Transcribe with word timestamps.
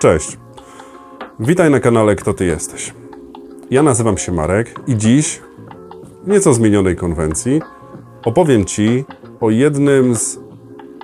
Cześć. 0.00 0.38
Witaj 1.40 1.70
na 1.70 1.80
kanale 1.80 2.16
Kto 2.16 2.34
Ty 2.34 2.44
Jesteś. 2.44 2.94
Ja 3.70 3.82
nazywam 3.82 4.18
się 4.18 4.32
Marek 4.32 4.80
i 4.86 4.96
dziś, 4.96 5.40
w 6.24 6.28
nieco 6.28 6.54
zmienionej 6.54 6.96
konwencji, 6.96 7.62
opowiem 8.24 8.64
Ci 8.64 9.04
o 9.40 9.50
jednym 9.50 10.14
z 10.14 10.38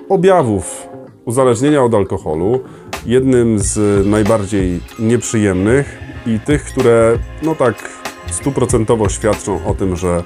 objawów 0.09 0.87
uzależnienia 1.25 1.83
od 1.83 1.93
alkoholu, 1.93 2.59
jednym 3.05 3.59
z 3.59 4.07
najbardziej 4.07 4.79
nieprzyjemnych 4.99 5.99
i 6.25 6.39
tych, 6.39 6.63
które 6.63 7.17
no 7.43 7.55
tak 7.55 7.89
stuprocentowo 8.31 9.09
świadczą 9.09 9.65
o 9.65 9.73
tym, 9.73 9.95
że 9.95 10.23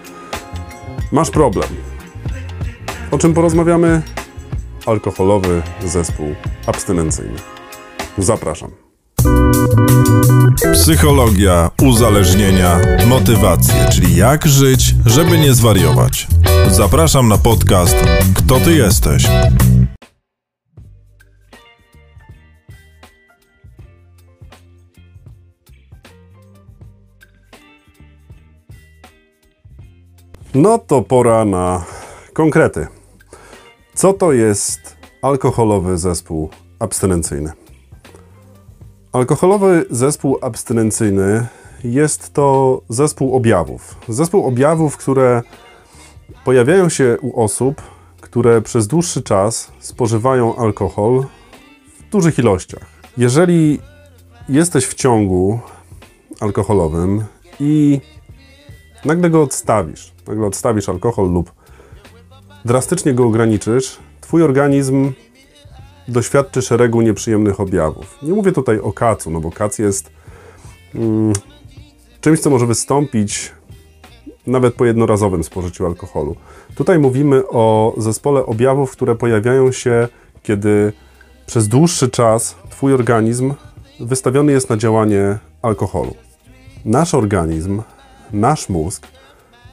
masz 1.11 1.31
problem. 1.31 1.69
O 3.11 3.17
czym 3.17 3.33
porozmawiamy? 3.33 4.01
Alkoholowy 4.85 5.61
zespół 5.85 6.27
abstynencyjny. 6.67 7.60
Zapraszam. 8.17 8.71
Psychologia, 10.73 11.71
uzależnienia, 11.83 12.79
motywacje, 13.07 13.89
czyli 13.93 14.15
jak 14.15 14.47
żyć, 14.47 14.95
żeby 15.05 15.37
nie 15.37 15.53
zwariować. 15.53 16.27
Zapraszam 16.71 17.27
na 17.27 17.37
podcast 17.37 17.95
Kto 18.35 18.59
ty 18.59 18.73
jesteś? 18.73 19.27
No 30.53 30.77
to 30.77 31.01
pora 31.01 31.45
na 31.45 31.85
konkrety. 32.33 32.87
Co 33.93 34.13
to 34.13 34.31
jest 34.31 34.97
alkoholowy 35.21 35.97
zespół 35.97 36.49
abstynencyjny? 36.79 37.60
Alkoholowy 39.11 39.85
zespół 39.89 40.37
abstynencyjny 40.41 41.47
jest 41.83 42.33
to 42.33 42.81
zespół 42.89 43.35
objawów. 43.35 43.95
Zespół 44.07 44.47
objawów, 44.47 44.97
które 44.97 45.41
pojawiają 46.45 46.89
się 46.89 47.17
u 47.21 47.41
osób, 47.43 47.81
które 48.21 48.61
przez 48.61 48.87
dłuższy 48.87 49.21
czas 49.21 49.71
spożywają 49.79 50.55
alkohol 50.55 51.25
w 51.99 52.09
dużych 52.11 52.39
ilościach. 52.39 52.85
Jeżeli 53.17 53.79
jesteś 54.49 54.85
w 54.85 54.93
ciągu 54.93 55.59
alkoholowym 56.39 57.23
i 57.59 58.01
nagle 59.05 59.29
go 59.29 59.41
odstawisz, 59.41 60.13
nagle 60.27 60.47
odstawisz 60.47 60.89
alkohol 60.89 61.31
lub 61.31 61.51
drastycznie 62.65 63.13
go 63.13 63.25
ograniczysz, 63.25 63.99
twój 64.21 64.43
organizm 64.43 65.11
doświadczy 66.11 66.61
szeregu 66.61 67.01
nieprzyjemnych 67.01 67.59
objawów. 67.59 68.17
Nie 68.21 68.33
mówię 68.33 68.51
tutaj 68.51 68.79
o 68.79 68.93
kacu, 68.93 69.31
no 69.31 69.39
bo 69.39 69.51
kac 69.51 69.79
jest 69.79 70.11
mm, 70.95 71.33
czymś, 72.21 72.39
co 72.39 72.49
może 72.49 72.65
wystąpić 72.65 73.51
nawet 74.47 74.73
po 74.73 74.85
jednorazowym 74.85 75.43
spożyciu 75.43 75.85
alkoholu. 75.85 76.35
Tutaj 76.75 76.99
mówimy 76.99 77.47
o 77.47 77.93
zespole 77.97 78.45
objawów, 78.45 78.91
które 78.91 79.15
pojawiają 79.15 79.71
się, 79.71 80.07
kiedy 80.43 80.93
przez 81.45 81.67
dłuższy 81.67 82.09
czas 82.09 82.55
Twój 82.69 82.93
organizm 82.93 83.53
wystawiony 83.99 84.51
jest 84.51 84.69
na 84.69 84.77
działanie 84.77 85.37
alkoholu. 85.61 86.15
Nasz 86.85 87.13
organizm, 87.13 87.81
nasz 88.33 88.69
mózg 88.69 89.07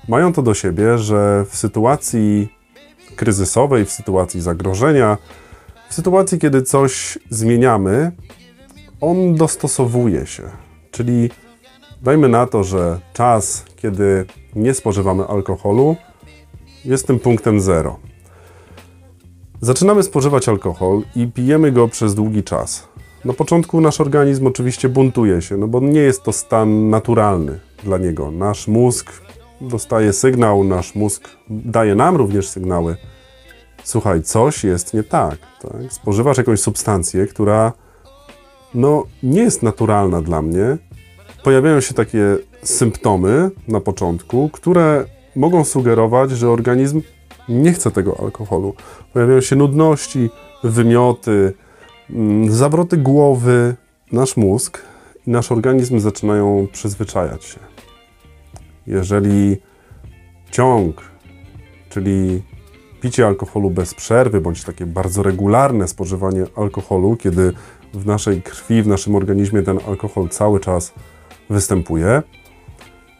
mają 0.08 0.32
to 0.32 0.42
do 0.42 0.54
siebie, 0.54 0.98
że 0.98 1.44
w 1.48 1.56
sytuacji 1.56 2.48
kryzysowej, 3.16 3.84
w 3.84 3.90
sytuacji 3.90 4.40
zagrożenia, 4.40 5.16
w 5.88 5.94
sytuacji, 5.94 6.38
kiedy 6.38 6.62
coś 6.62 7.18
zmieniamy, 7.30 8.12
on 9.00 9.34
dostosowuje 9.34 10.26
się. 10.26 10.42
Czyli 10.90 11.30
dajmy 12.02 12.28
na 12.28 12.46
to, 12.46 12.64
że 12.64 13.00
czas, 13.12 13.64
kiedy 13.76 14.26
nie 14.56 14.74
spożywamy 14.74 15.26
alkoholu, 15.26 15.96
jest 16.84 17.06
tym 17.06 17.18
punktem 17.18 17.60
zero. 17.60 17.98
Zaczynamy 19.60 20.02
spożywać 20.02 20.48
alkohol 20.48 21.02
i 21.16 21.26
pijemy 21.26 21.72
go 21.72 21.88
przez 21.88 22.14
długi 22.14 22.42
czas. 22.42 22.88
Na 23.24 23.32
początku 23.32 23.80
nasz 23.80 24.00
organizm 24.00 24.46
oczywiście 24.46 24.88
buntuje 24.88 25.42
się, 25.42 25.56
no 25.56 25.68
bo 25.68 25.80
nie 25.80 26.00
jest 26.00 26.22
to 26.22 26.32
stan 26.32 26.90
naturalny 26.90 27.60
dla 27.84 27.98
niego. 27.98 28.30
Nasz 28.30 28.68
mózg 28.68 29.12
dostaje 29.60 30.12
sygnał, 30.12 30.64
nasz 30.64 30.94
mózg 30.94 31.28
daje 31.50 31.94
nam 31.94 32.16
również 32.16 32.48
sygnały. 32.48 32.96
Słuchaj, 33.84 34.22
coś 34.22 34.64
jest 34.64 34.94
nie 34.94 35.02
tak. 35.02 35.38
tak? 35.62 35.92
Spożywasz 35.92 36.38
jakąś 36.38 36.60
substancję, 36.60 37.26
która 37.26 37.72
no, 38.74 39.04
nie 39.22 39.40
jest 39.40 39.62
naturalna 39.62 40.22
dla 40.22 40.42
mnie. 40.42 40.78
Pojawiają 41.44 41.80
się 41.80 41.94
takie 41.94 42.36
symptomy 42.62 43.50
na 43.68 43.80
początku, 43.80 44.48
które 44.48 45.04
mogą 45.36 45.64
sugerować, 45.64 46.30
że 46.30 46.50
organizm 46.50 47.02
nie 47.48 47.72
chce 47.72 47.90
tego 47.90 48.20
alkoholu. 48.20 48.74
Pojawiają 49.12 49.40
się 49.40 49.56
nudności, 49.56 50.30
wymioty, 50.64 51.52
mm, 52.10 52.52
zawroty 52.52 52.96
głowy. 52.96 53.74
Nasz 54.12 54.36
mózg 54.36 54.82
i 55.26 55.30
nasz 55.30 55.52
organizm 55.52 55.98
zaczynają 55.98 56.66
przyzwyczajać 56.72 57.44
się. 57.44 57.58
Jeżeli 58.86 59.56
ciąg, 60.50 61.02
czyli 61.90 62.42
picie 63.00 63.26
alkoholu 63.26 63.70
bez 63.70 63.94
przerwy, 63.94 64.40
bądź 64.40 64.64
takie 64.64 64.86
bardzo 64.86 65.22
regularne 65.22 65.88
spożywanie 65.88 66.44
alkoholu, 66.56 67.16
kiedy 67.16 67.52
w 67.94 68.06
naszej 68.06 68.42
krwi, 68.42 68.82
w 68.82 68.86
naszym 68.86 69.14
organizmie 69.14 69.62
ten 69.62 69.78
alkohol 69.86 70.28
cały 70.28 70.60
czas 70.60 70.92
występuje, 71.50 72.22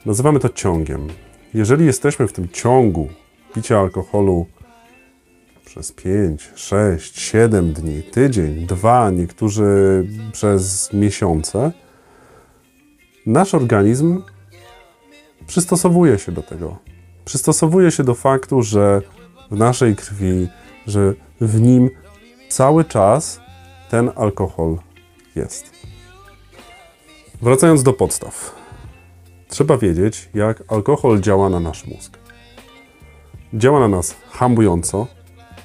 nazywamy 0.07 0.41
to 0.41 0.49
ciągiem. 0.49 1.07
Jeżeli 1.55 1.87
jesteśmy 1.87 2.29
w 2.29 2.33
tym 2.33 2.49
ciągu 2.49 3.09
picia 3.55 3.81
alkoholu 3.81 4.47
przez 5.65 5.93
5, 5.93 6.53
6, 6.55 7.21
7 7.21 7.73
dni, 7.73 8.03
tydzień, 8.03 8.67
dwa, 8.67 9.11
niektórzy 9.11 10.05
przez 10.33 10.93
miesiące, 10.93 11.73
nasz 13.27 13.55
organizm 13.55 14.23
przystosowuje 15.47 16.19
się 16.19 16.33
do 16.33 16.43
tego. 16.43 16.77
Przystosowuje 17.25 17.91
się 17.91 18.05
do 18.05 18.15
faktu, 18.15 18.63
że 18.63 19.03
w 19.51 19.57
naszej 19.57 19.97
krwi, 19.97 20.49
że 20.87 21.15
w 21.41 21.61
nim 21.61 21.91
cały 22.49 22.85
czas 22.85 23.41
ten 23.91 24.11
alkohol 24.17 24.79
jest. 25.37 25.71
Wracając 27.43 27.83
do 27.83 27.93
podstaw. 27.93 28.55
Trzeba 29.49 29.79
wiedzieć, 29.79 30.29
jak 30.35 30.63
alkohol 30.69 31.21
działa 31.21 31.49
na 31.49 31.61
nasz 31.61 31.87
mózg. 31.87 32.19
Działa 33.55 33.81
na 33.81 33.89
nas 33.89 34.17
hamująco, 34.31 35.07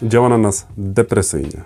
działa 0.03 0.29
na 0.29 0.38
nas 0.38 0.67
depresyjnie. 0.77 1.61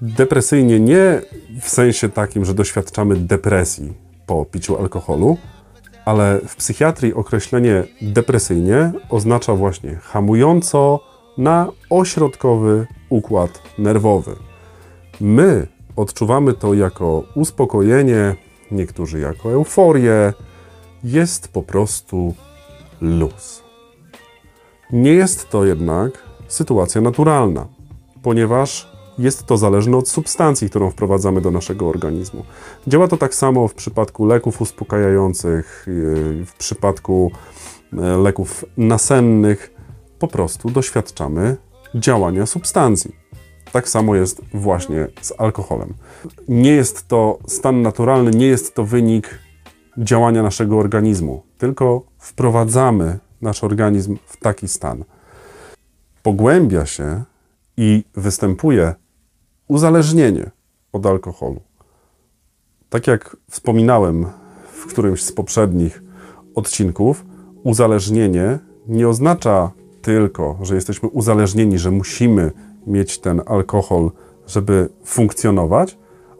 Depresyjnie 0.00 0.80
nie 0.80 1.22
w 1.60 1.68
sensie 1.68 2.08
takim, 2.08 2.44
że 2.44 2.54
doświadczamy 2.54 3.16
depresji 3.16 3.92
po 4.26 4.44
piciu 4.44 4.78
alkoholu, 4.78 5.38
ale 6.04 6.40
w 6.48 6.56
psychiatrii 6.56 7.14
określenie 7.14 7.84
depresyjnie 8.02 8.92
oznacza 9.08 9.54
właśnie 9.54 9.96
hamująco 9.96 11.00
na 11.38 11.68
ośrodkowy 11.90 12.86
układ 13.08 13.62
nerwowy. 13.78 14.36
My 15.20 15.66
odczuwamy 15.96 16.52
to 16.52 16.74
jako 16.74 17.22
uspokojenie, 17.34 18.36
niektórzy 18.70 19.20
jako 19.20 19.52
euforię. 19.52 20.32
Jest 21.04 21.48
po 21.48 21.62
prostu 21.62 22.34
luz. 23.00 23.62
Nie 24.92 25.12
jest 25.12 25.50
to 25.50 25.64
jednak 25.64 26.22
sytuacja 26.48 27.00
naturalna, 27.00 27.66
ponieważ 28.22 28.93
jest 29.18 29.46
to 29.46 29.56
zależne 29.56 29.96
od 29.96 30.08
substancji, 30.08 30.70
którą 30.70 30.90
wprowadzamy 30.90 31.40
do 31.40 31.50
naszego 31.50 31.88
organizmu. 31.88 32.44
Działa 32.86 33.08
to 33.08 33.16
tak 33.16 33.34
samo 33.34 33.68
w 33.68 33.74
przypadku 33.74 34.26
leków 34.26 34.60
uspokajających, 34.60 35.86
yy, 35.88 36.46
w 36.46 36.54
przypadku 36.58 37.30
e, 37.92 38.16
leków 38.16 38.64
nasennych. 38.76 39.74
Po 40.18 40.28
prostu 40.28 40.70
doświadczamy 40.70 41.56
działania 41.94 42.46
substancji. 42.46 43.14
Tak 43.72 43.88
samo 43.88 44.14
jest 44.14 44.40
właśnie 44.54 45.08
z 45.20 45.32
alkoholem. 45.38 45.94
Nie 46.48 46.72
jest 46.72 47.08
to 47.08 47.38
stan 47.46 47.82
naturalny, 47.82 48.30
nie 48.30 48.46
jest 48.46 48.74
to 48.74 48.84
wynik 48.84 49.38
działania 49.98 50.42
naszego 50.42 50.78
organizmu, 50.78 51.42
tylko 51.58 52.02
wprowadzamy 52.18 53.18
nasz 53.40 53.64
organizm 53.64 54.16
w 54.26 54.36
taki 54.36 54.68
stan. 54.68 55.04
Pogłębia 56.22 56.86
się 56.86 57.24
i 57.76 58.04
występuje 58.14 58.94
uzależnienie 59.68 60.50
od 60.92 61.06
alkoholu. 61.06 61.60
Tak 62.88 63.06
jak 63.06 63.36
wspominałem 63.50 64.26
w 64.72 64.86
którymś 64.86 65.22
z 65.22 65.32
poprzednich 65.32 66.02
odcinków, 66.54 67.24
uzależnienie 67.62 68.58
nie 68.88 69.08
oznacza 69.08 69.70
tylko, 70.02 70.58
że 70.62 70.74
jesteśmy 70.74 71.08
uzależnieni, 71.08 71.78
że 71.78 71.90
musimy 71.90 72.52
mieć 72.86 73.18
ten 73.18 73.42
alkohol, 73.46 74.10
żeby 74.46 74.88
funkcjonować, 75.04 75.98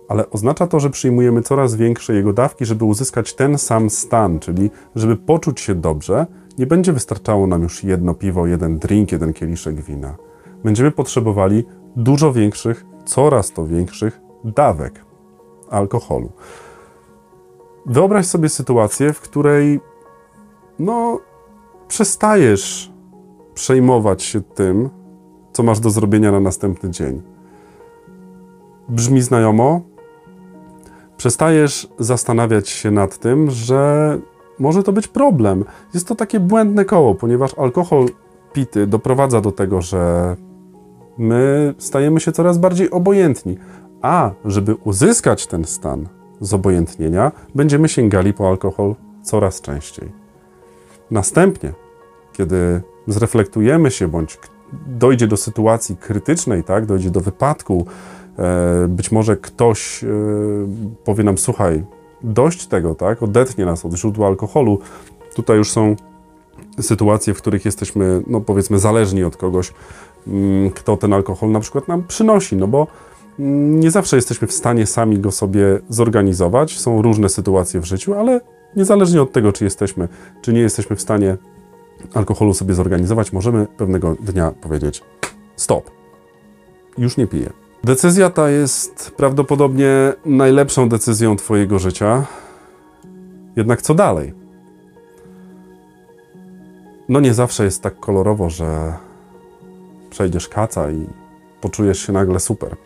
ale 0.08 0.30
oznacza 0.30 0.66
to, 0.66 0.80
że 0.80 0.90
przyjmujemy 0.90 1.42
coraz 1.42 1.74
większe 1.74 2.14
jego 2.14 2.32
dawki, 2.32 2.64
żeby 2.64 2.84
uzyskać 2.84 3.34
ten 3.34 3.58
sam 3.58 3.90
stan, 3.90 4.38
czyli 4.38 4.70
żeby 4.94 5.16
poczuć 5.16 5.60
się 5.60 5.74
dobrze, 5.74 6.26
nie 6.58 6.66
będzie 6.66 6.92
wystarczało 6.92 7.46
nam 7.46 7.62
już 7.62 7.84
jedno 7.84 8.14
piwo, 8.14 8.46
jeden 8.46 8.78
drink, 8.78 9.12
jeden 9.12 9.32
kieliszek 9.32 9.80
wina. 9.80 10.16
Będziemy 10.64 10.90
potrzebowali 10.90 11.64
dużo 11.96 12.32
większych, 12.32 12.84
coraz 13.04 13.52
to 13.52 13.66
większych 13.66 14.20
dawek 14.44 15.04
alkoholu. 15.70 16.32
Wyobraź 17.86 18.26
sobie 18.26 18.48
sytuację, 18.48 19.12
w 19.12 19.20
której 19.20 19.80
no, 20.78 21.20
przestajesz 21.88 22.92
przejmować 23.54 24.22
się 24.22 24.40
tym, 24.40 24.90
co 25.52 25.62
masz 25.62 25.80
do 25.80 25.90
zrobienia 25.90 26.32
na 26.32 26.40
następny 26.40 26.90
dzień. 26.90 27.22
Brzmi 28.88 29.22
znajomo? 29.22 29.80
Przestajesz 31.16 31.88
zastanawiać 31.98 32.68
się 32.68 32.90
nad 32.90 33.18
tym, 33.18 33.50
że 33.50 34.18
może 34.58 34.82
to 34.82 34.92
być 34.92 35.08
problem. 35.08 35.64
Jest 35.94 36.08
to 36.08 36.14
takie 36.14 36.40
błędne 36.40 36.84
koło, 36.84 37.14
ponieważ 37.14 37.58
alkohol 37.58 38.06
pity 38.52 38.86
doprowadza 38.86 39.40
do 39.40 39.52
tego, 39.52 39.82
że 39.82 40.36
my 41.18 41.74
stajemy 41.78 42.20
się 42.20 42.32
coraz 42.32 42.58
bardziej 42.58 42.90
obojętni. 42.90 43.58
A 44.02 44.30
żeby 44.44 44.74
uzyskać 44.74 45.46
ten 45.46 45.64
stan 45.64 46.08
zobojętnienia, 46.40 47.32
będziemy 47.54 47.88
sięgali 47.88 48.32
po 48.32 48.48
alkohol 48.48 48.94
coraz 49.22 49.60
częściej. 49.60 50.12
Następnie, 51.10 51.72
kiedy 52.32 52.82
zreflektujemy 53.06 53.90
się 53.90 54.08
bądź 54.08 54.38
dojdzie 54.86 55.26
do 55.26 55.36
sytuacji 55.36 55.96
krytycznej, 55.96 56.64
tak, 56.64 56.86
dojdzie 56.86 57.10
do 57.10 57.20
wypadku, 57.20 57.86
e, 58.38 58.88
być 58.88 59.12
może 59.12 59.36
ktoś 59.36 60.04
e, 60.04 60.08
powie 61.04 61.24
nam, 61.24 61.38
słuchaj, 61.38 61.84
dość 62.22 62.66
tego, 62.66 62.94
tak, 62.94 63.22
odetnie 63.22 63.64
nas 63.64 63.84
od 63.84 63.94
źródła 63.94 64.26
alkoholu. 64.26 64.78
Tutaj 65.34 65.56
już 65.56 65.70
są 65.70 65.96
sytuacje, 66.80 67.34
w 67.34 67.38
których 67.38 67.64
jesteśmy, 67.64 68.22
no 68.26 68.40
powiedzmy, 68.40 68.78
zależni 68.78 69.24
od 69.24 69.36
kogoś, 69.36 69.72
mm, 70.26 70.70
kto 70.70 70.96
ten 70.96 71.12
alkohol 71.12 71.50
na 71.50 71.60
przykład 71.60 71.88
nam 71.88 72.02
przynosi, 72.08 72.56
no 72.56 72.68
bo 72.68 72.86
mm, 73.38 73.80
nie 73.80 73.90
zawsze 73.90 74.16
jesteśmy 74.16 74.48
w 74.48 74.52
stanie 74.52 74.86
sami 74.86 75.18
go 75.18 75.30
sobie 75.30 75.80
zorganizować. 75.88 76.78
Są 76.78 77.02
różne 77.02 77.28
sytuacje 77.28 77.80
w 77.80 77.84
życiu, 77.84 78.14
ale 78.14 78.40
niezależnie 78.76 79.22
od 79.22 79.32
tego, 79.32 79.52
czy 79.52 79.64
jesteśmy, 79.64 80.08
czy 80.42 80.52
nie 80.52 80.60
jesteśmy 80.60 80.96
w 80.96 81.02
stanie 81.02 81.36
alkoholu 82.14 82.54
sobie 82.54 82.74
zorganizować, 82.74 83.32
możemy 83.32 83.66
pewnego 83.76 84.16
dnia 84.20 84.50
powiedzieć: 84.50 85.02
stop, 85.56 85.90
już 86.98 87.16
nie 87.16 87.26
piję. 87.26 87.50
Decyzja 87.84 88.30
ta 88.30 88.50
jest 88.50 89.10
prawdopodobnie 89.16 90.12
najlepszą 90.24 90.88
decyzją 90.88 91.36
Twojego 91.36 91.78
życia. 91.78 92.26
Jednak 93.56 93.82
co 93.82 93.94
dalej? 93.94 94.43
No, 97.08 97.20
nie 97.20 97.34
zawsze 97.34 97.64
jest 97.64 97.82
tak 97.82 98.00
kolorowo, 98.00 98.50
że 98.50 98.92
przejdziesz 100.10 100.48
kaca 100.48 100.90
i 100.90 101.06
poczujesz 101.60 102.06
się 102.06 102.12
nagle 102.12 102.40
super. 102.40 102.76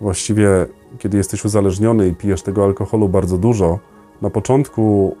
Właściwie, 0.00 0.66
kiedy 0.98 1.16
jesteś 1.16 1.44
uzależniony 1.44 2.08
i 2.08 2.14
pijesz 2.14 2.42
tego 2.42 2.64
alkoholu 2.64 3.08
bardzo 3.08 3.38
dużo, 3.38 3.78
na 4.22 4.30
początku 4.30 5.16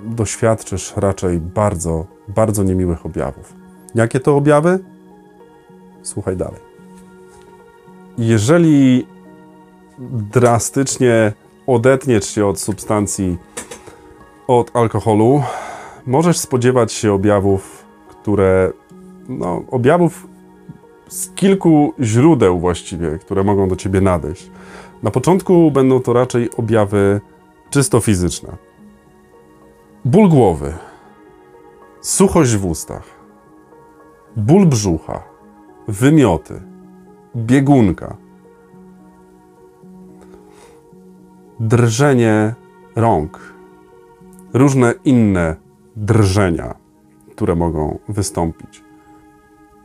doświadczysz 0.00 0.92
raczej 0.96 1.38
bardzo, 1.38 2.06
bardzo 2.28 2.62
niemiłych 2.62 3.06
objawów. 3.06 3.52
Jakie 3.94 4.20
to 4.20 4.36
objawy? 4.36 4.78
Słuchaj 6.02 6.36
dalej. 6.36 6.60
Jeżeli 8.18 9.06
drastycznie 10.30 11.32
odetniesz 11.66 12.28
się 12.28 12.46
od 12.46 12.60
substancji, 12.60 13.38
od 14.46 14.76
alkoholu, 14.76 15.42
możesz 16.06 16.38
spodziewać 16.38 16.92
się 16.92 17.12
objawów, 17.12 17.84
które, 18.08 18.72
no, 19.28 19.62
objawów 19.70 20.28
z 21.08 21.30
kilku 21.30 21.94
źródeł 22.00 22.58
właściwie, 22.58 23.18
które 23.18 23.44
mogą 23.44 23.68
do 23.68 23.76
ciebie 23.76 24.00
nadejść. 24.00 24.50
Na 25.02 25.10
początku 25.10 25.70
będą 25.70 26.00
to 26.00 26.12
raczej 26.12 26.50
objawy 26.56 27.20
czysto 27.70 28.00
fizyczne. 28.00 28.56
Ból 30.04 30.28
głowy, 30.28 30.74
suchość 32.00 32.56
w 32.56 32.66
ustach, 32.66 33.04
ból 34.36 34.66
brzucha, 34.66 35.22
wymioty, 35.88 36.62
biegunka, 37.36 38.16
drżenie 41.60 42.54
rąk, 42.96 43.54
różne 44.52 44.94
inne 45.04 45.56
drżenia, 45.98 46.74
które 47.30 47.54
mogą 47.54 47.98
wystąpić. 48.08 48.82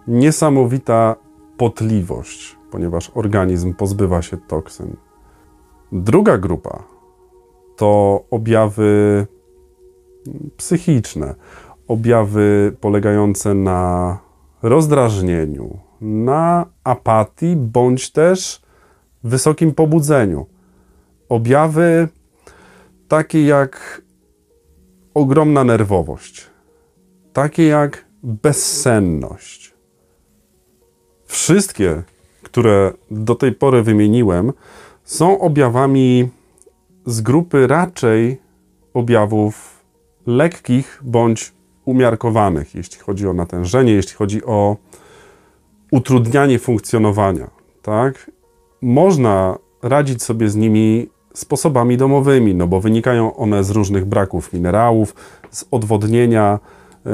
Niesamowita 0.08 1.16
potliwość, 1.58 2.58
ponieważ 2.72 3.12
organizm 3.14 3.74
pozbywa 3.74 4.22
się 4.22 4.38
toksyn. 4.38 4.96
Druga 5.92 6.38
grupa 6.38 6.84
to 7.76 8.24
objawy 8.32 9.28
psychiczne, 10.58 11.36
objawy 11.88 12.76
polegające 12.82 13.54
na 13.54 14.20
rozdrażnieniu, 14.62 15.80
na 16.02 16.66
apatii 16.84 17.56
bądź 17.56 18.12
też 18.12 18.62
wysokim 19.24 19.72
pobudzeniu. 19.74 20.46
Objawy 21.30 22.08
takie 23.08 23.46
jak 23.46 24.03
ogromna 25.14 25.64
nerwowość, 25.64 26.48
takie 27.34 27.64
jak 27.64 28.06
bezsenność. 28.24 29.74
Wszystkie, 31.26 32.04
które 32.44 32.94
do 33.12 33.36
tej 33.36 33.52
pory 33.52 33.84
wymieniłem, 33.84 34.54
są 35.04 35.40
objawami 35.40 36.30
z 37.06 37.22
grupy 37.22 37.68
raczej 37.68 38.42
objawów 38.94 39.84
lekkich 40.26 41.00
bądź 41.04 41.54
umiarkowanych, 41.86 42.76
jeśli 42.76 43.00
chodzi 43.00 43.28
o 43.28 43.34
natężenie, 43.34 43.92
jeśli 43.94 44.14
chodzi 44.14 44.46
o 44.46 44.78
utrudnianie 45.92 46.60
funkcjonowania. 46.60 47.50
Tak? 47.82 48.32
Można 48.82 49.58
radzić 49.82 50.24
sobie 50.24 50.50
z 50.50 50.56
nimi 50.56 51.10
sposobami 51.34 51.98
domowymi, 51.98 52.56
no 52.56 52.68
bo 52.68 52.82
wynikają 52.82 53.36
one 53.36 53.64
z 53.64 53.70
różnych 53.70 54.06
braków 54.06 54.54
minerałów, 54.54 55.16
z 55.52 55.66
odwodnienia, 55.72 56.60
yy, 57.06 57.12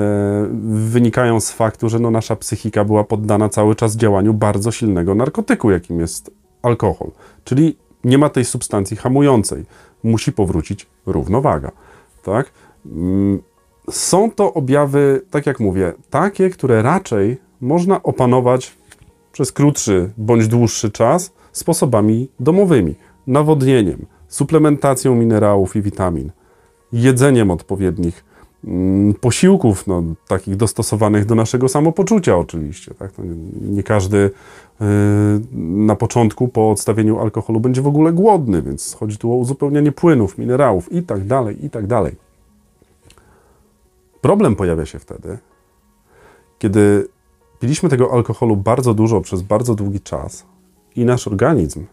wynikają 0.90 1.40
z 1.40 1.52
faktu, 1.52 1.90
że 1.90 2.00
no 2.00 2.12
nasza 2.12 2.36
psychika 2.36 2.86
była 2.86 3.04
poddana 3.04 3.50
cały 3.50 3.76
czas 3.76 3.96
działaniu 3.96 4.34
bardzo 4.34 4.72
silnego 4.72 5.16
narkotyku, 5.16 5.72
jakim 5.72 6.00
jest 6.00 6.32
alkohol. 6.62 7.12
Czyli 7.44 7.78
nie 8.04 8.18
ma 8.18 8.30
tej 8.30 8.46
substancji 8.46 8.98
hamującej. 8.98 9.66
Musi 10.04 10.32
powrócić 10.32 10.88
równowaga. 11.06 11.72
Tak? 12.24 12.52
Yy, 12.86 13.40
są 13.92 14.32
to 14.32 14.54
objawy, 14.54 15.22
tak 15.32 15.46
jak 15.46 15.60
mówię, 15.60 15.94
takie, 16.10 16.50
które 16.50 16.82
raczej 16.82 17.38
można 17.62 18.04
opanować 18.04 18.78
przez 19.32 19.52
krótszy 19.52 20.12
bądź 20.18 20.48
dłuższy 20.48 20.92
czas 20.92 21.32
sposobami 21.52 22.30
domowymi, 22.40 22.96
nawodnieniem, 23.30 24.06
suplementacją 24.28 25.16
minerałów 25.16 25.76
i 25.76 25.82
witamin, 25.82 26.32
jedzeniem 26.94 27.52
odpowiednich 27.52 28.26
mm, 28.64 29.14
posiłków, 29.14 29.88
no, 29.88 30.04
takich 30.28 30.56
dostosowanych 30.56 31.26
do 31.26 31.36
naszego 31.36 31.70
samopoczucia 31.70 32.38
oczywiście. 32.38 32.94
Tak? 32.94 33.18
nie, 33.18 33.70
nie 33.72 33.84
każdy 33.84 34.18
yy, 34.18 34.88
na 35.60 35.96
początku 35.96 36.48
po 36.48 36.72
odstawieniu 36.72 37.20
alkoholu 37.20 37.60
będzie 37.60 37.82
w 37.82 37.88
ogóle 37.88 38.14
głodny, 38.14 38.62
więc 38.62 38.94
chodzi 38.94 39.18
tu 39.18 39.34
o 39.34 39.36
uzupełnianie 39.36 39.92
płynów, 39.92 40.38
minerałów 40.38 40.92
i 40.92 41.04
tak 41.04 41.28
dalej, 41.28 41.66
i 41.66 41.70
tak 41.70 41.88
dalej. 41.88 42.16
Problem 44.22 44.56
pojawia 44.56 44.86
się 44.86 45.00
wtedy, 45.00 45.38
kiedy 46.60 47.08
piliśmy 47.60 47.90
tego 47.90 48.14
alkoholu 48.14 48.56
bardzo 48.56 48.94
dużo 48.94 49.22
przez 49.22 49.42
bardzo 49.42 49.76
długi 49.76 50.00
czas 50.00 50.46
i 50.96 51.06
nasz 51.06 51.28
organizm 51.28 51.86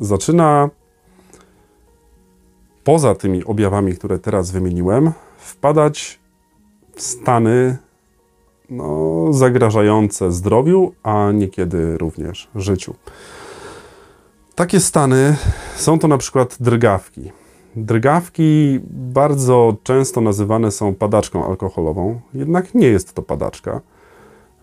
zaczyna 0.00 0.70
poza 2.84 3.14
tymi 3.14 3.44
objawami, 3.44 3.92
które 3.92 4.18
teraz 4.18 4.50
wymieniłem, 4.50 5.12
wpadać 5.36 6.20
w 6.94 7.02
stany 7.02 7.76
no, 8.70 9.32
zagrażające 9.32 10.32
zdrowiu, 10.32 10.92
a 11.02 11.32
niekiedy 11.32 11.98
również 11.98 12.48
życiu. 12.54 12.94
Takie 14.54 14.80
stany 14.80 15.36
są 15.76 15.98
to 15.98 16.08
na 16.08 16.18
przykład 16.18 16.56
drgawki. 16.60 17.32
Drgawki 17.76 18.80
bardzo 18.90 19.76
często 19.82 20.20
nazywane 20.20 20.70
są 20.70 20.94
padaczką 20.94 21.46
alkoholową, 21.46 22.20
jednak 22.34 22.74
nie 22.74 22.86
jest 22.86 23.14
to 23.14 23.22
padaczka. 23.22 23.80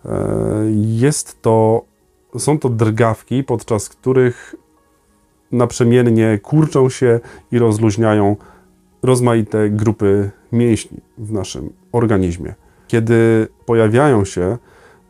E, 0.04 0.08
jest 0.76 1.42
to, 1.42 1.82
są 2.38 2.58
to 2.58 2.68
drgawki, 2.68 3.44
podczas 3.44 3.88
których 3.88 4.54
naprzemiennie 5.52 6.38
kurczą 6.42 6.88
się 6.88 7.20
i 7.52 7.58
rozluźniają 7.58 8.36
rozmaite 9.02 9.70
grupy 9.70 10.30
mięśni 10.52 10.98
w 11.18 11.32
naszym 11.32 11.72
organizmie. 11.92 12.54
Kiedy 12.88 13.48
pojawiają 13.66 14.24
się, 14.24 14.58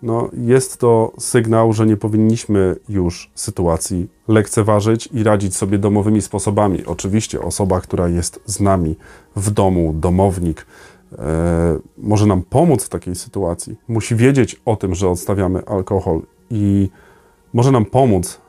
no 0.03 0.29
jest 0.33 0.77
to 0.77 1.13
sygnał, 1.19 1.73
że 1.73 1.87
nie 1.87 1.97
powinniśmy 1.97 2.77
już 2.89 3.31
sytuacji 3.35 4.09
lekceważyć 4.29 5.09
i 5.13 5.23
radzić 5.23 5.57
sobie 5.57 5.79
domowymi 5.79 6.23
sposobami. 6.23 6.85
Oczywiście 6.87 7.41
osoba, 7.41 7.81
która 7.81 8.09
jest 8.09 8.41
z 8.47 8.61
nami 8.61 8.97
w 9.37 9.51
domu, 9.51 9.95
domownik, 9.97 10.67
e, 11.19 11.79
może 11.99 12.27
nam 12.27 12.43
pomóc 12.43 12.85
w 12.85 12.89
takiej 12.89 13.15
sytuacji. 13.15 13.77
Musi 13.89 14.17
wiedzieć 14.17 14.61
o 14.65 14.77
tym, 14.77 14.95
że 14.95 15.09
odstawiamy 15.09 15.65
alkohol 15.67 16.23
i 16.51 16.89
może 17.53 17.71
nam 17.71 17.85
pomóc, 17.85 18.41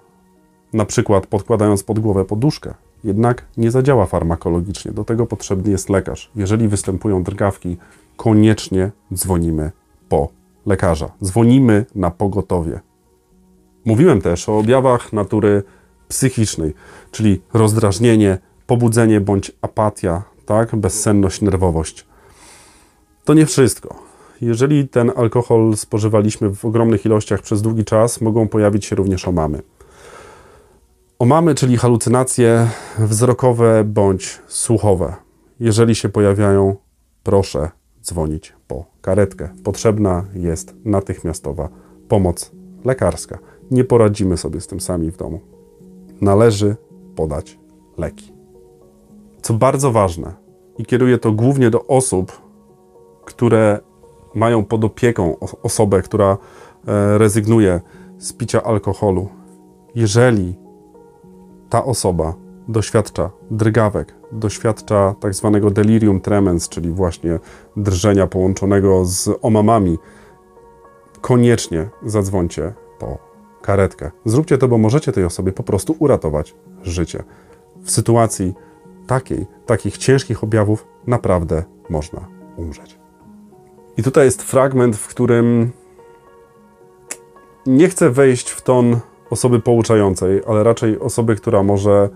na 0.73 0.85
przykład 0.85 1.27
podkładając 1.27 1.83
pod 1.83 1.99
głowę 1.99 2.25
poduszkę. 2.25 2.73
Jednak 3.03 3.45
nie 3.57 3.71
zadziała 3.71 4.05
farmakologicznie. 4.05 4.91
Do 4.91 5.03
tego 5.03 5.25
potrzebny 5.25 5.71
jest 5.71 5.89
lekarz. 5.89 6.31
Jeżeli 6.35 6.67
występują 6.67 7.23
drgawki, 7.23 7.77
koniecznie 8.17 8.91
dzwonimy 9.13 9.71
po 10.09 10.29
lekarza. 10.65 11.11
Dzwonimy 11.23 11.85
na 11.95 12.11
pogotowie. 12.11 12.79
Mówiłem 13.85 14.21
też 14.21 14.49
o 14.49 14.57
objawach 14.57 15.13
natury 15.13 15.63
psychicznej, 16.07 16.73
czyli 17.11 17.41
rozdrażnienie, 17.53 18.37
pobudzenie 18.67 19.21
bądź 19.21 19.51
apatia, 19.61 20.23
tak? 20.45 20.75
bezsenność, 20.75 21.41
nerwowość. 21.41 22.05
To 23.25 23.33
nie 23.33 23.45
wszystko. 23.45 23.95
Jeżeli 24.41 24.87
ten 24.87 25.11
alkohol 25.15 25.77
spożywaliśmy 25.77 26.55
w 26.55 26.65
ogromnych 26.65 27.05
ilościach 27.05 27.41
przez 27.41 27.61
długi 27.61 27.85
czas, 27.85 28.21
mogą 28.21 28.47
pojawić 28.47 28.85
się 28.85 28.95
również 28.95 29.27
omamy. 29.27 29.61
Omamy, 31.19 31.55
czyli 31.55 31.77
halucynacje 31.77 32.67
wzrokowe 32.99 33.83
bądź 33.83 34.41
słuchowe. 34.47 35.13
Jeżeli 35.59 35.95
się 35.95 36.09
pojawiają, 36.09 36.75
proszę 37.23 37.69
dzwonić 38.03 38.53
po 38.67 38.85
karetkę. 39.01 39.49
Potrzebna 39.63 40.25
jest 40.35 40.75
natychmiastowa 40.85 41.69
pomoc 42.07 42.51
lekarska. 42.85 43.39
Nie 43.71 43.83
poradzimy 43.83 44.37
sobie 44.37 44.61
z 44.61 44.67
tym 44.67 44.79
sami 44.79 45.11
w 45.11 45.17
domu. 45.17 45.39
Należy 46.21 46.75
podać 47.15 47.59
leki. 47.97 48.33
Co 49.41 49.53
bardzo 49.53 49.91
ważne, 49.91 50.33
i 50.77 50.85
kieruję 50.85 51.17
to 51.17 51.31
głównie 51.31 51.69
do 51.69 51.85
osób, 51.87 52.41
które 53.25 53.79
mają 54.35 54.65
pod 54.65 54.83
opieką 54.83 55.35
osobę, 55.63 56.01
która 56.01 56.37
e, 56.87 57.17
rezygnuje 57.17 57.81
z 58.17 58.33
picia 58.33 58.63
alkoholu. 58.63 59.29
Jeżeli 59.95 60.62
ta 61.73 61.85
osoba 61.85 62.33
doświadcza 62.67 63.31
drgawek, 63.51 64.15
doświadcza 64.31 65.15
tak 65.19 65.33
zwanego 65.33 65.71
delirium 65.71 66.21
tremens, 66.21 66.69
czyli 66.69 66.89
właśnie 66.89 67.39
drżenia 67.77 68.27
połączonego 68.27 69.05
z 69.05 69.29
omamami, 69.41 69.97
koniecznie 71.21 71.89
zadzwońcie 72.05 72.73
po 72.99 73.17
karetkę. 73.61 74.11
Zróbcie 74.25 74.57
to, 74.57 74.67
bo 74.67 74.77
możecie 74.77 75.11
tej 75.11 75.25
osobie 75.25 75.51
po 75.51 75.63
prostu 75.63 75.95
uratować 75.99 76.55
życie. 76.83 77.23
W 77.83 77.91
sytuacji 77.91 78.53
takiej, 79.07 79.45
takich 79.65 79.97
ciężkich 79.97 80.43
objawów 80.43 80.87
naprawdę 81.07 81.63
można 81.89 82.27
umrzeć. 82.57 82.99
I 83.97 84.03
tutaj 84.03 84.25
jest 84.25 84.41
fragment, 84.41 84.95
w 84.95 85.07
którym 85.07 85.71
nie 87.65 87.89
chcę 87.89 88.09
wejść 88.09 88.49
w 88.49 88.61
ton 88.61 88.99
osoby 89.33 89.59
pouczającej, 89.59 90.41
ale 90.47 90.63
raczej 90.63 90.99
osoby, 90.99 91.35
która 91.35 91.63
może 91.63 92.09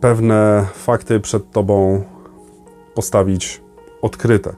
pewne 0.00 0.66
fakty 0.74 1.20
przed 1.20 1.50
tobą 1.50 2.02
postawić 2.94 3.62
odkryte. 4.02 4.54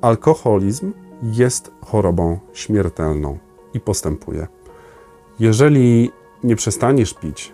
Alkoholizm 0.00 0.92
jest 1.22 1.72
chorobą 1.84 2.38
śmiertelną 2.52 3.38
i 3.74 3.80
postępuje. 3.80 4.46
Jeżeli 5.40 6.10
nie 6.44 6.56
przestaniesz 6.56 7.14
pić, 7.14 7.52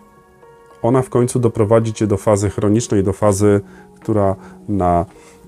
ona 0.83 1.02
w 1.02 1.11
końcu 1.11 1.38
doprowadzi 1.38 1.92
cię 1.92 2.07
do 2.07 2.16
fazy 2.16 2.50
chronicznej, 2.50 3.04
do 3.04 3.12
fazy, 3.12 3.61
która 4.00 4.37
na, 4.68 5.07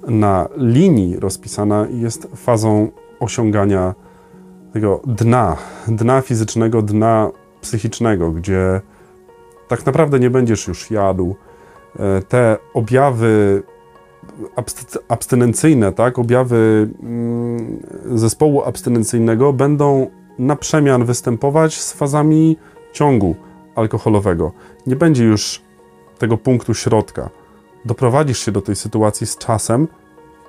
na 0.08 0.48
linii 0.56 1.16
rozpisana 1.16 1.86
jest 1.90 2.28
fazą 2.36 2.88
osiągania 3.20 3.94
tego 4.72 5.00
dna, 5.06 5.56
dna 5.88 6.20
fizycznego, 6.20 6.82
dna 6.82 7.30
psychicznego, 7.60 8.30
gdzie 8.30 8.80
tak 9.68 9.86
naprawdę 9.86 10.20
nie 10.20 10.30
będziesz 10.30 10.68
już 10.68 10.90
jadł. 10.90 11.36
E, 11.98 12.22
te 12.22 12.56
objawy 12.74 13.62
abstynencyjne, 15.08 15.92
tak, 15.92 16.18
objawy 16.18 16.90
mm, 17.02 17.82
zespołu 18.14 18.62
abstynencyjnego 18.62 19.52
będą 19.52 20.06
na 20.38 20.56
przemian 20.56 21.04
występować 21.04 21.80
z 21.80 21.92
fazami 21.92 22.56
ciągu 22.92 23.34
alkoholowego. 23.74 24.52
Nie 24.86 24.96
będzie 24.96 25.24
już 25.24 25.62
tego 26.18 26.36
punktu 26.36 26.74
środka. 26.74 27.30
Doprowadzisz 27.84 28.38
się 28.38 28.52
do 28.52 28.62
tej 28.62 28.76
sytuacji 28.76 29.26
z 29.26 29.38
czasem, 29.38 29.88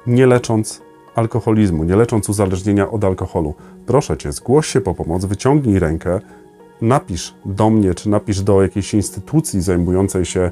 nie 0.08 0.28
lecząc 0.28 0.82
alkoholizmu, 1.16 1.84
nie 1.84 1.96
lecząc 1.96 2.30
uzależnienia 2.30 2.92
od 2.92 3.04
alkoholu. 3.04 3.54
Proszę 3.86 4.18
cię, 4.18 4.32
zgłoś 4.32 4.68
się 4.68 4.82
po 4.82 4.94
pomoc, 4.94 5.26
wyciągnij 5.26 5.80
rękę, 5.80 6.20
napisz 6.82 7.34
do 7.46 7.70
mnie, 7.70 7.96
czy 7.96 8.10
napisz 8.10 8.42
do 8.42 8.62
jakiejś 8.62 8.94
instytucji 8.94 9.62
zajmującej 9.62 10.26
się 10.26 10.52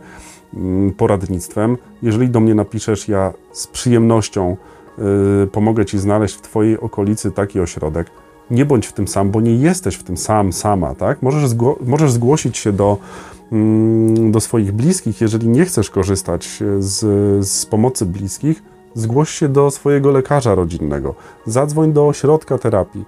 mm, 0.54 0.92
poradnictwem. 0.94 1.78
Jeżeli 2.02 2.30
do 2.30 2.40
mnie 2.40 2.56
napiszesz, 2.56 3.08
ja 3.08 3.34
z 3.52 3.68
przyjemnością 3.68 4.58
y, 5.44 5.48
pomogę 5.48 5.86
ci 5.86 6.00
znaleźć 6.00 6.36
w 6.36 6.42
twojej 6.42 6.80
okolicy 6.80 7.32
taki 7.32 7.60
ośrodek. 7.60 8.08
Nie 8.52 8.66
bądź 8.66 8.88
w 8.88 8.94
tym 8.94 9.08
sam, 9.08 9.32
bo 9.32 9.42
nie 9.42 9.56
jesteś 9.56 9.96
w 9.96 10.04
tym 10.04 10.18
sam, 10.18 10.54
sama, 10.54 10.96
tak? 10.96 11.22
Możesz, 11.22 11.48
zgło 11.48 11.78
możesz 11.86 12.12
zgłosić 12.12 12.58
się 12.58 12.72
do, 12.72 12.98
mm, 13.52 14.32
do 14.32 14.40
swoich 14.40 14.72
bliskich, 14.72 15.22
jeżeli 15.22 15.48
nie 15.48 15.66
chcesz 15.66 15.90
korzystać 15.90 16.64
z, 16.80 17.00
z 17.48 17.66
pomocy 17.66 18.06
bliskich, 18.06 18.64
Zgłoś 19.00 19.30
się 19.30 19.50
do 19.50 19.72
swojego 19.72 20.12
lekarza 20.12 20.56
rodzinnego, 20.56 21.16
zadzwoń 21.46 21.94
do 21.94 22.08
ośrodka 22.08 22.58
terapii, 22.58 23.06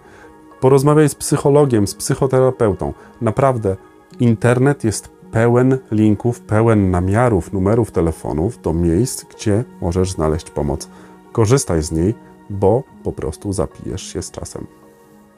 porozmawiaj 0.60 1.10
z 1.10 1.16
psychologiem, 1.16 1.88
z 1.88 1.96
psychoterapeutą. 1.96 2.94
Naprawdę, 3.22 3.78
internet 4.20 4.84
jest 4.84 5.10
pełen 5.32 5.78
linków, 5.92 6.40
pełen 6.40 6.92
namiarów, 6.92 7.54
numerów 7.54 7.92
telefonów 7.92 8.62
do 8.62 8.74
miejsc, 8.74 9.26
gdzie 9.36 9.64
możesz 9.82 10.12
znaleźć 10.12 10.50
pomoc. 10.50 10.90
Korzystaj 11.32 11.84
z 11.84 11.92
niej, 11.92 12.16
bo 12.50 12.84
po 13.04 13.12
prostu 13.12 13.54
zapijesz 13.54 14.14
się 14.14 14.22
z 14.22 14.32
czasem 14.32 14.68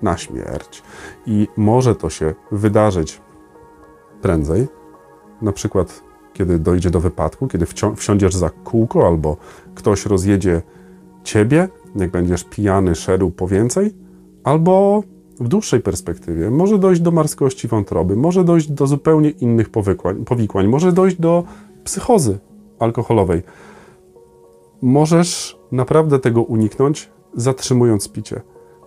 na 0.01 0.17
śmierć. 0.17 0.83
I 1.25 1.47
może 1.57 1.95
to 1.95 2.09
się 2.09 2.33
wydarzyć 2.51 3.21
prędzej, 4.21 4.67
na 5.41 5.51
przykład 5.51 6.03
kiedy 6.33 6.59
dojdzie 6.59 6.89
do 6.89 6.99
wypadku, 6.99 7.47
kiedy 7.47 7.65
wsiądziesz 7.95 8.35
za 8.35 8.49
kółko 8.49 9.07
albo 9.07 9.37
ktoś 9.75 10.05
rozjedzie 10.05 10.61
ciebie, 11.23 11.67
jak 11.95 12.11
będziesz 12.11 12.43
pijany, 12.43 12.95
szedł 12.95 13.31
po 13.31 13.47
więcej, 13.47 13.93
albo 14.43 15.03
w 15.39 15.47
dłuższej 15.47 15.79
perspektywie 15.79 16.49
może 16.49 16.79
dojść 16.79 17.01
do 17.01 17.11
marskości 17.11 17.67
wątroby, 17.67 18.15
może 18.15 18.43
dojść 18.43 18.71
do 18.71 18.87
zupełnie 18.87 19.29
innych 19.29 19.69
powikłań, 20.25 20.67
może 20.67 20.91
dojść 20.91 21.19
do 21.19 21.43
psychozy 21.83 22.37
alkoholowej. 22.79 23.43
Możesz 24.81 25.59
naprawdę 25.71 26.19
tego 26.19 26.43
uniknąć, 26.43 27.09
zatrzymując 27.33 28.09
picie. 28.09 28.41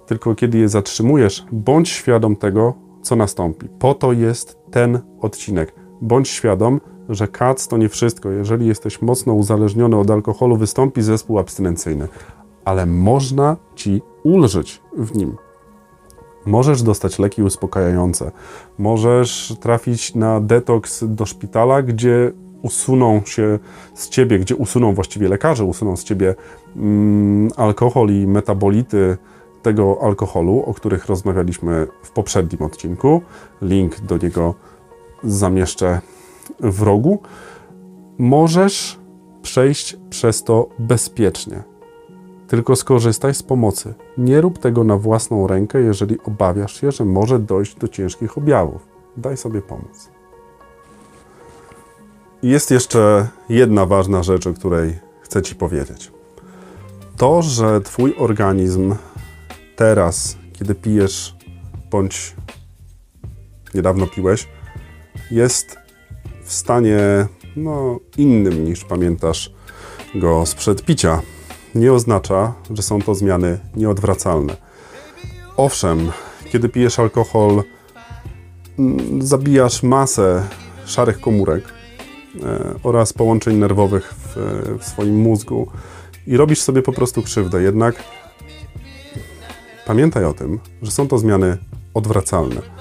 Tylko 0.06 0.34
kiedy 0.34 0.58
je 0.58 0.68
zatrzymujesz, 0.68 1.46
bądź 1.52 1.88
świadom 1.88 2.36
tego, 2.36 2.74
co 3.02 3.16
nastąpi. 3.16 3.68
Po 3.78 3.94
to 3.94 4.12
jest 4.12 4.58
ten 4.70 4.98
odcinek. 5.20 5.74
Bądź 6.00 6.28
świadom, 6.28 6.80
że 7.08 7.28
kac 7.28 7.68
to 7.68 7.76
nie 7.76 7.88
wszystko. 7.88 8.30
Jeżeli 8.30 8.66
jesteś 8.66 9.02
mocno 9.02 9.32
uzależniony 9.32 9.96
od 9.96 10.10
alkoholu, 10.10 10.56
wystąpi 10.56 11.02
zespół 11.02 11.38
abstynencyjny, 11.38 12.08
ale 12.64 12.86
można 12.86 13.56
ci 13.74 14.02
ulżyć 14.22 14.82
w 14.96 15.16
nim. 15.16 15.36
Możesz 16.46 16.82
dostać 16.82 17.18
leki 17.18 17.42
uspokajające, 17.42 18.30
możesz 18.78 19.54
trafić 19.60 20.14
na 20.14 20.40
detoks 20.40 21.04
do 21.04 21.26
szpitala, 21.26 21.82
gdzie 21.82 22.32
usuną 22.62 23.22
się 23.24 23.58
z 23.94 24.08
ciebie, 24.08 24.38
gdzie 24.38 24.56
usuną 24.56 24.94
właściwie 24.94 25.28
lekarze, 25.28 25.64
usuną 25.64 25.96
z 25.96 26.04
ciebie 26.04 26.34
mm, 26.76 27.50
alkohol 27.56 28.10
i 28.10 28.26
metabolity 28.26 29.16
tego 29.62 29.98
alkoholu, 30.02 30.62
o 30.66 30.74
których 30.74 31.06
rozmawialiśmy 31.06 31.86
w 32.02 32.10
poprzednim 32.10 32.62
odcinku. 32.62 33.22
Link 33.62 34.00
do 34.00 34.18
niego 34.18 34.54
zamieszczę 35.24 36.00
w 36.60 36.82
rogu, 36.82 37.22
możesz 38.18 38.98
przejść 39.42 39.96
przez 40.10 40.44
to 40.44 40.68
bezpiecznie. 40.78 41.62
Tylko 42.48 42.76
skorzystaj 42.76 43.34
z 43.34 43.42
pomocy. 43.42 43.94
Nie 44.18 44.40
rób 44.40 44.58
tego 44.58 44.84
na 44.84 44.96
własną 44.96 45.46
rękę, 45.46 45.80
jeżeli 45.80 46.20
obawiasz 46.24 46.80
się, 46.80 46.92
że 46.92 47.04
może 47.04 47.38
dojść 47.38 47.74
do 47.74 47.88
ciężkich 47.88 48.38
objawów. 48.38 48.88
Daj 49.16 49.36
sobie 49.36 49.62
pomóc. 49.62 50.10
Jest 52.42 52.70
jeszcze 52.70 53.28
jedna 53.48 53.86
ważna 53.86 54.22
rzecz, 54.22 54.46
o 54.46 54.54
której 54.54 54.98
chcę 55.20 55.42
Ci 55.42 55.54
powiedzieć. 55.54 56.12
To, 57.16 57.42
że 57.42 57.80
Twój 57.80 58.14
organizm 58.18 58.94
teraz, 59.76 60.36
kiedy 60.52 60.74
pijesz, 60.74 61.36
bądź 61.90 62.36
niedawno 63.74 64.06
piłeś, 64.06 64.48
jest 65.30 65.78
w 66.46 66.52
stanie 66.52 66.98
no, 67.56 68.00
innym 68.16 68.64
niż 68.64 68.84
pamiętasz 68.84 69.52
go 70.14 70.46
sprzed 70.46 70.84
picia, 70.84 71.22
nie 71.74 71.92
oznacza, 71.92 72.54
że 72.70 72.82
są 72.82 73.02
to 73.02 73.14
zmiany 73.14 73.58
nieodwracalne. 73.76 74.56
Owszem, 75.56 76.10
kiedy 76.52 76.68
pijesz 76.68 76.98
alkohol, 76.98 77.62
mm, 78.78 79.22
zabijasz 79.22 79.82
masę 79.82 80.42
szarych 80.84 81.20
komórek 81.20 81.64
e, 82.42 82.74
oraz 82.82 83.12
połączeń 83.12 83.56
nerwowych 83.56 84.14
w, 84.14 84.36
w 84.80 84.84
swoim 84.84 85.16
mózgu 85.16 85.70
i 86.26 86.36
robisz 86.36 86.60
sobie 86.60 86.82
po 86.82 86.92
prostu 86.92 87.22
krzywdę. 87.22 87.62
Jednak 87.62 87.94
pamiętaj 89.86 90.24
o 90.24 90.32
tym, 90.32 90.58
że 90.82 90.90
są 90.90 91.08
to 91.08 91.18
zmiany 91.18 91.58
odwracalne. 91.94 92.75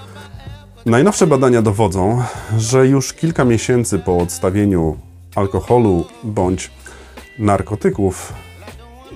Najnowsze 0.86 1.28
badania 1.28 1.62
dowodzą, 1.62 2.24
że 2.58 2.88
już 2.88 3.14
kilka 3.14 3.46
miesięcy 3.46 4.00
po 4.00 4.18
odstawieniu 4.18 4.98
alkoholu 5.36 6.06
bądź 6.24 6.72
narkotyków 7.40 8.34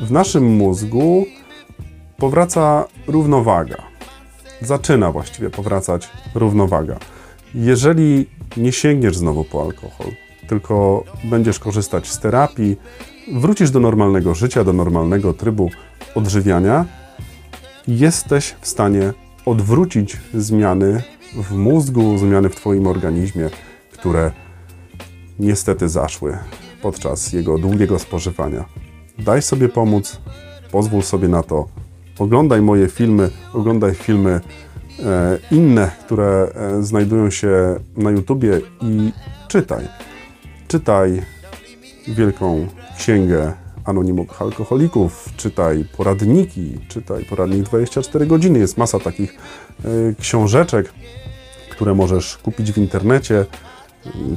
w 0.01 0.11
naszym 0.11 0.55
mózgu 0.55 1.25
powraca 2.17 2.85
równowaga. 3.07 3.77
Zaczyna 4.61 5.11
właściwie 5.11 5.49
powracać 5.49 6.09
równowaga. 6.35 6.97
Jeżeli 7.55 8.29
nie 8.57 8.71
sięgniesz 8.71 9.17
znowu 9.17 9.43
po 9.43 9.61
alkohol, 9.61 10.07
tylko 10.47 11.03
będziesz 11.23 11.59
korzystać 11.59 12.07
z 12.07 12.19
terapii, 12.19 12.75
wrócisz 13.33 13.71
do 13.71 13.79
normalnego 13.79 14.35
życia, 14.35 14.63
do 14.63 14.73
normalnego 14.73 15.33
trybu 15.33 15.69
odżywiania, 16.15 16.85
jesteś 17.87 18.55
w 18.61 18.67
stanie 18.67 19.13
odwrócić 19.45 20.17
zmiany 20.33 21.03
w 21.33 21.51
mózgu, 21.51 22.17
zmiany 22.17 22.49
w 22.49 22.55
Twoim 22.55 22.87
organizmie, 22.87 23.49
które 23.91 24.31
niestety 25.39 25.89
zaszły 25.89 26.37
podczas 26.81 27.33
jego 27.33 27.57
długiego 27.57 27.99
spożywania. 27.99 28.65
Daj 29.19 29.41
sobie 29.41 29.69
pomóc, 29.69 30.21
pozwól 30.71 31.01
sobie 31.01 31.27
na 31.27 31.43
to. 31.43 31.67
Oglądaj 32.19 32.61
moje 32.61 32.87
filmy, 32.87 33.29
oglądaj 33.53 33.95
filmy 33.95 34.41
e, 34.99 35.39
inne, 35.51 35.91
które 36.05 36.51
e, 36.55 36.83
znajdują 36.83 37.29
się 37.29 37.75
na 37.97 38.11
YouTubie 38.11 38.61
i 38.81 39.11
czytaj. 39.47 39.87
Czytaj 40.67 41.21
wielką 42.07 42.67
księgę 42.97 43.53
anonimowych 43.85 44.41
alkoholików, 44.41 45.29
czytaj 45.37 45.85
poradniki, 45.97 46.77
czytaj 46.87 47.25
poradnik 47.25 47.63
24 47.63 48.25
godziny. 48.25 48.59
Jest 48.59 48.77
masa 48.77 48.99
takich 48.99 49.37
książeczek, 50.19 50.93
które 51.69 51.93
możesz 51.93 52.37
kupić 52.37 52.71
w 52.71 52.77
internecie. 52.77 53.45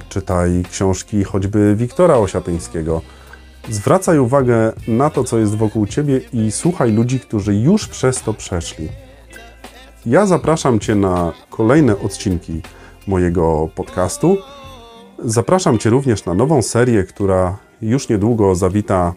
Czytaj 0.08 0.64
książki 0.70 1.24
choćby 1.24 1.76
Wiktora 1.76 2.16
Osiatyńskiego. 2.16 3.02
Zwracaj 3.68 4.18
uwagę 4.18 4.72
na 4.88 5.10
to, 5.10 5.24
co 5.24 5.38
jest 5.38 5.54
wokół 5.54 5.86
ciebie 5.86 6.20
i 6.32 6.50
słuchaj 6.52 6.92
ludzi, 6.92 7.20
którzy 7.20 7.54
już 7.54 7.88
przez 7.88 8.22
to 8.22 8.34
przeszli. 8.34 8.88
Ja 10.06 10.26
zapraszam 10.26 10.80
Cię 10.80 10.94
na 10.94 11.32
kolejne 11.50 11.98
odcinki 11.98 12.62
mojego 13.06 13.68
podcastu. 13.74 14.36
Zapraszam 15.18 15.78
Cię 15.78 15.90
również 15.90 16.24
na 16.24 16.34
nową 16.34 16.62
serię, 16.62 17.04
która 17.04 17.58
już 17.82 18.08
niedługo 18.08 18.54
zawita 18.54 19.14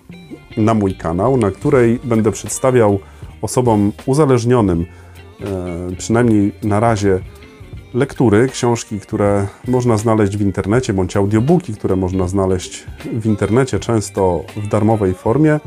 na 0.57 0.73
mój 0.73 0.95
kanał, 0.95 1.37
na 1.37 1.51
której 1.51 1.99
będę 2.03 2.31
przedstawiał 2.31 2.99
osobom 3.41 3.91
uzależnionym, 4.05 4.85
przynajmniej 5.97 6.51
na 6.63 6.79
razie, 6.79 7.19
lektury, 7.93 8.47
książki, 8.47 8.99
które 8.99 9.47
można 9.67 9.97
znaleźć 9.97 10.37
w 10.37 10.41
internecie, 10.41 10.93
bądź 10.93 11.17
audiobooki, 11.17 11.73
które 11.73 11.95
można 11.95 12.27
znaleźć 12.27 12.85
w 13.13 13.25
internecie, 13.25 13.79
często 13.79 14.43
w 14.55 14.67
darmowej 14.67 15.13
formie, 15.13 15.59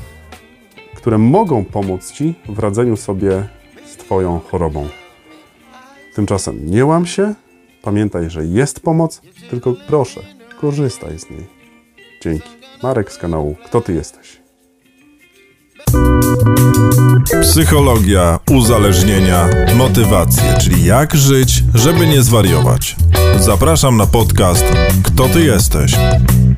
które 0.94 1.18
mogą 1.18 1.64
pomóc 1.64 2.12
Ci 2.12 2.34
w 2.48 2.58
radzeniu 2.58 2.96
sobie 2.96 3.48
z 3.86 3.96
Twoją 3.96 4.40
chorobą. 4.40 4.88
Tymczasem 6.14 6.66
nie 6.66 6.86
łam 6.86 7.06
się, 7.06 7.34
pamiętaj, 7.82 8.30
że 8.30 8.44
jest 8.44 8.80
pomoc, 8.80 9.22
tylko 9.50 9.74
proszę, 9.88 10.20
korzystaj 10.60 11.18
z 11.18 11.30
niej. 11.30 11.46
Dzięki. 12.22 12.48
Marek 12.82 13.12
z 13.12 13.18
kanału 13.18 13.56
Kto 13.64 13.80
Ty 13.80 13.92
Jesteś? 13.92 14.47
Psychologia, 17.42 18.38
uzależnienia, 18.50 19.48
motywacje, 19.76 20.58
czyli 20.60 20.84
jak 20.84 21.16
żyć, 21.16 21.64
żeby 21.74 22.06
nie 22.06 22.22
zwariować. 22.22 22.96
Zapraszam 23.40 23.96
na 23.96 24.06
podcast 24.06 24.64
Kto 25.04 25.28
Ty 25.28 25.44
Jesteś? 25.44 25.94